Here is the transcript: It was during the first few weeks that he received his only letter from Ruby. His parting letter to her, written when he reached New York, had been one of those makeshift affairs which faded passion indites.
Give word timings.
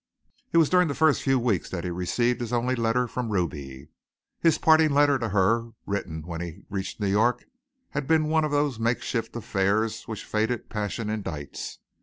It 0.51 0.57
was 0.57 0.67
during 0.71 0.87
the 0.87 0.95
first 0.95 1.21
few 1.21 1.37
weeks 1.37 1.69
that 1.69 1.83
he 1.83 1.91
received 1.91 2.41
his 2.41 2.51
only 2.51 2.73
letter 2.73 3.07
from 3.07 3.29
Ruby. 3.31 3.89
His 4.39 4.57
parting 4.57 4.91
letter 4.95 5.19
to 5.19 5.29
her, 5.29 5.73
written 5.85 6.23
when 6.25 6.41
he 6.41 6.63
reached 6.71 6.99
New 6.99 7.05
York, 7.05 7.45
had 7.91 8.07
been 8.07 8.25
one 8.27 8.43
of 8.43 8.49
those 8.49 8.79
makeshift 8.79 9.35
affairs 9.35 10.07
which 10.07 10.25
faded 10.25 10.69
passion 10.71 11.07
indites. 11.07 11.77